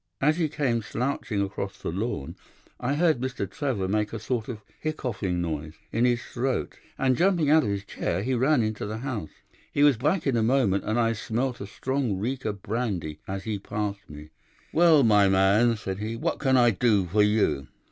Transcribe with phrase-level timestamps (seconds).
[0.19, 2.35] As he came slouching across the lawn
[2.79, 3.47] I heard Mr.
[3.47, 7.85] Trevor make a sort of hiccoughing noise in his throat, and jumping out of his
[7.85, 9.29] chair, he ran into the house.
[9.71, 13.43] He was back in a moment, and I smelt a strong reek of brandy as
[13.43, 14.29] he passed me.
[14.73, 17.67] "'Well, my man,' said he, 'what can I do for you?